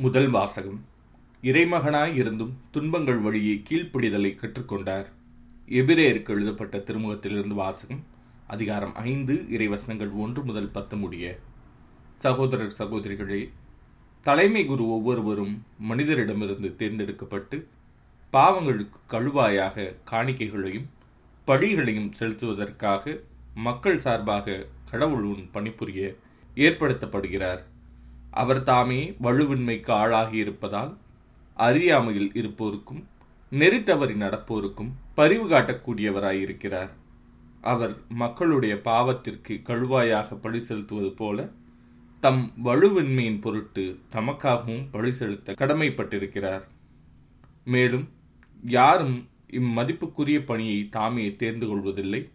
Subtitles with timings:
[0.00, 0.84] முதல் வாசகம்.
[1.42, 5.06] இறைமகனாய் இருந்தும் துன்பங்கள் வழியே கீழ்ப்பிடிதலை கற்றுக்கொண்டார்.
[5.68, 8.04] எபிரேயருக்கு எழுதப்பட்ட திருமுகத்திலிருந்து வாசகம்
[8.46, 11.38] அதிகாரம் ஐந்து இறைவசனங்கள் ஒன்று முதல் பத்து முடிய.
[12.16, 13.48] சகோதரர் சகோதரிகளே
[14.22, 17.68] தலைமை குரு ஒவ்வொருவரும் மனிதரிடமிருந்து தேர்ந்தெடுக்கப்பட்டு
[18.32, 20.88] பாவங்களுக்கு கழுவாயாக காணிக்கைகளையும்
[21.46, 23.20] பழிகளையும் செலுத்துவதற்காக
[23.54, 26.14] மக்கள் சார்பாக கடவுள் உன் பணிபுரிய
[26.54, 27.64] ஏற்படுத்தப்படுகிறார்.
[28.30, 30.96] அவர் தாமே வலுவின்மைக்கு ஆளாகி இருப்பதால்
[31.54, 33.06] அறியாமையில் இருப்போருக்கும்
[33.50, 36.90] நெறி தவறி நடப்போருக்கும் பரிவு காட்டக்கூடியவராயிருக்கிறார்.
[37.60, 41.48] அவர் மக்களுடைய பாவத்திற்கு கழுவாயாக பழி செலுத்துவது போல
[42.20, 46.62] தம் வலுவின்மையின் பொருட்டு தமக்காகவும் பழி செலுத்த கடமைப்பட்டிருக்கிறார்.
[47.64, 48.08] மேலும்
[48.62, 52.28] யாரும் இம்மதிப்புக்குரிய பணியை தாமே தேர்ந்து கொள்வதில்லை.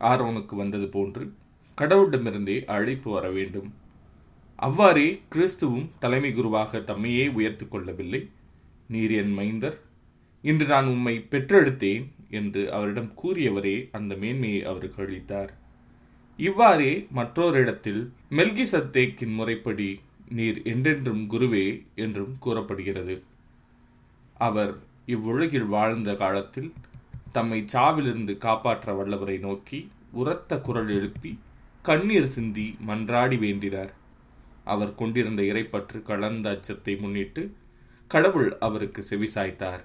[0.00, 1.34] ஆரோனுக்கு வந்தது போன்று
[1.78, 3.74] கடவுளிடமிருந்தே அழைப்பு வர வேண்டும்.
[4.62, 8.20] அவ்வாறே கிறிஸ்துவும் தலைமை குருவாக தம்மையே உயர்த்து கொள்ளவில்லை.
[8.86, 9.78] நீர் என் மைந்தர்.
[10.44, 15.52] இன்று நான் உம்மை பெற்றெடுத்தேன் என்று அவரிடம் கூறியவரே அந்த மேன்மையை அவருக்கு அளித்தார்.
[16.38, 19.88] இவ்வாறே மற்றொரு இடத்தில் மெல்கி சத்தேக்கின் முறைப்படி
[20.28, 23.16] நீர் என்றென்றும் குருவே என்றும் கூறப்படுகிறது.
[24.38, 24.74] அவர்
[25.06, 26.70] இவ்வுலகில் வாழ்ந்த காலத்தில்
[27.32, 29.80] தம்மை சாவிலிருந்து காப்பாற்ற வல்லவரை நோக்கி
[30.12, 31.32] உரத்த குரல் எழுப்பி
[31.82, 33.92] கண்ணீர் சிந்தி மன்றாடி வேண்டினார்.
[34.64, 37.56] அவர் கொண்டிருந்த இறைப்பற்று கலந்த அச்சத்தை முன்னிட்டு
[38.06, 39.80] கடவுள் அவருக்கு செவிசாய்த்தார்.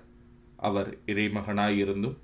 [0.57, 2.17] அவர் இறைமகனாயிருந்தும்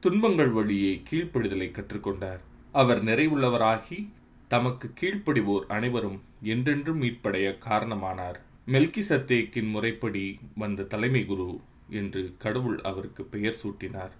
[0.00, 2.40] துன்பங்கள் வழியே கீழ்ப்படிதலை கற்றுக்கொண்டார்.
[2.72, 4.08] அவர் நிறைவுள்ளவராகி
[4.48, 8.38] தமக்கு கீழ்ப்படிவோர் அனைவரும் என்றென்றும் மீட்படைய காரணமானார்.
[8.66, 14.10] மெல்கி சத்தேக்கின் முறைப்படி வந்த தலைமை குரு என்று கடவுள் அவருக்கு பெயர் சூட்டினார்.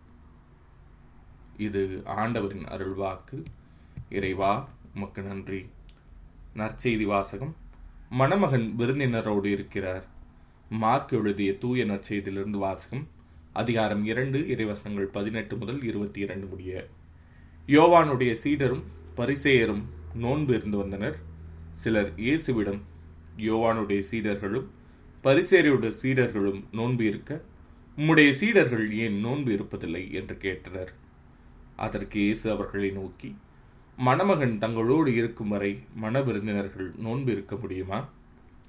[1.56, 3.44] இது ஆண்டவரின் அருள்வாக்கு.
[4.11, 5.67] இறைவா உமக்கு நன்றி.
[6.56, 7.56] நற்செய்தி வாசகம்.
[8.19, 10.05] மணமகன் விருந்தினரோடு இருக்கிறார்.
[10.83, 13.05] மார்க் எழுதிய தூய நற்செய்தியிலிருந்து வாசகம்
[13.53, 16.88] அதிகாரம் இரண்டு இறைவசனங்கள் பதினெட்டு முதல் இருபத்தி இரண்டு முடிய.
[17.66, 18.82] யோவானுடைய சீடரும்
[19.16, 19.84] பரிசேயரும்
[20.15, 21.19] நோன்பு இருந்து வந்தனர்.
[21.72, 22.81] சிலர் இயேசுவிடம்
[23.37, 24.66] யோவானுடைய சீடர்களும்
[25.25, 27.41] பரிசேரியுடைய சீடர்களும் நோன்பு இருக்க
[27.98, 30.92] உம்முடைய சீடர்கள் ஏன் நோன்பு இருப்பதில்லை என்று கேட்டனர்.
[31.77, 33.34] அதற்கு இயேசு அவர்களை நோக்கி
[34.06, 37.99] மணமகன் தங்களோடு இருக்கும் வரை மண விருந்தினர்கள் நோன்பு இருக்க முடியுமா?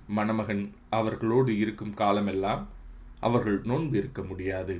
[0.08, 2.64] மணமகன் அவர்களோடு இருக்கும் காலமெல்லாம்
[3.20, 4.76] அவர்கள் நோன்பு இருக்க முடியாது.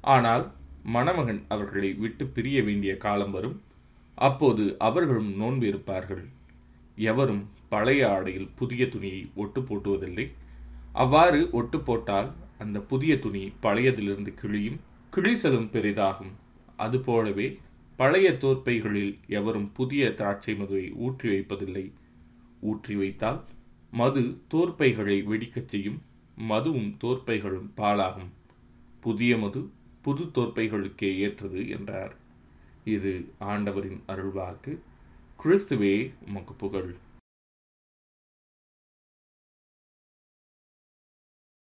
[0.00, 0.44] ஆனால்
[0.82, 3.60] மணமகன் அவர்களை விட்டு பிரிய வேண்டிய காலம் வரும்.
[4.14, 6.24] அப்போது அவர்களும் நோன்பு இருப்பார்கள்.
[6.96, 10.26] எவரும் பழைய ஆடையில் புதிய துணியை ஒட்டு போட்டுவதில்லை.
[10.92, 14.78] அவ்வாறு ஒட்டு போட்டால் அந்த புதிய துணி பழையதிலிருந்து கிழியும்
[15.16, 16.32] கிழிசலும் பெரிதாகும்.
[16.76, 17.48] அதுபோலவே
[17.98, 21.86] பழைய தோற்பைகளில் எவரும் புதிய திராட்சை மதுவை ஊற்றி வைப்பதில்லை.
[22.60, 23.40] ஊற்றி வைத்தால்
[23.92, 24.22] மது
[24.54, 25.98] தோற்பைகளை வெடிக்கச் செய்யும்
[26.48, 28.32] மதுவும் தோற்பைகளும் பாலாகும்
[29.00, 29.62] புதிய மது
[30.02, 32.14] புது தோற்பைகளுக்கே ஏற்றது என்றார்.
[32.84, 34.72] இது ஆண்டவரின் அருள்வாக்கு.
[35.42, 35.94] கிறிஸ்துவே
[36.26, 36.92] உமக்கு புகழ்.